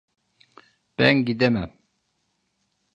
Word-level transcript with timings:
Ben 0.99 1.25
gidemem. 1.25 1.73